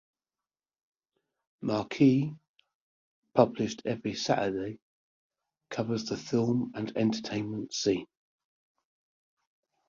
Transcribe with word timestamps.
"Marquee", 1.61 2.33
published 3.35 3.83
every 3.85 4.15
Saturday, 4.15 4.79
covers 5.69 6.05
the 6.05 6.17
film 6.17 6.71
and 6.73 6.91
entertainment 6.97 7.71
scene. 7.71 8.07